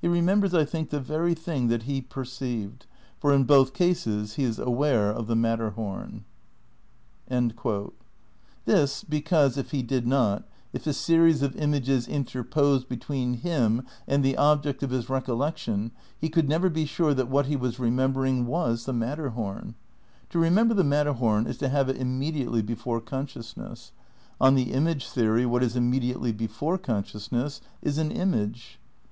He 0.00 0.08
remembers, 0.08 0.54
I 0.54 0.64
think, 0.64 0.90
the 0.90 0.98
very 0.98 1.32
thing 1.32 1.68
that 1.68 1.84
he 1.84 2.02
perceived... 2.02 2.86
for 3.20 3.32
in 3.32 3.44
both 3.44 3.74
cases 3.74 4.34
he 4.34 4.42
is 4.42 4.58
aware 4.58 5.08
of 5.08 5.28
the 5.28 5.36
Matterhom."' 5.36 6.24
TMs, 7.30 9.04
because, 9.08 9.56
if 9.56 9.72
lie 9.72 9.80
did 9.82 10.04
not, 10.04 10.48
if 10.72 10.84
a 10.88 10.92
series 10.92 11.42
of 11.42 11.54
images 11.54 12.08
interposed 12.08 12.88
between 12.88 13.34
him 13.34 13.86
and 14.08 14.24
the 14.24 14.36
object 14.36 14.82
of 14.82 14.90
his 14.90 15.06
recollec 15.08 15.58
tion 15.58 15.92
he 16.18 16.28
could 16.28 16.48
never 16.48 16.68
be 16.68 16.84
sure 16.84 17.14
that 17.14 17.28
what 17.30 17.46
he 17.46 17.54
was 17.54 17.78
remember 17.78 18.24
ing 18.26 18.46
was 18.46 18.84
the 18.84 18.92
Matterhom. 18.92 19.76
To 20.30 20.40
remember 20.40 20.74
the 20.74 20.82
Matterhom 20.82 21.46
is 21.46 21.56
to 21.58 21.68
have 21.68 21.88
it 21.88 21.98
immediately 21.98 22.62
before 22.62 23.00
consciousness. 23.00 23.92
On 24.40 24.56
the 24.56 24.72
image 24.72 25.06
theory 25.08 25.46
what 25.46 25.62
is 25.62 25.76
immediately 25.76 26.32
before 26.32 26.76
conscious 26.78 27.30
ness 27.30 27.60
is 27.80 27.96
an 27.98 28.10
image. 28.10 28.80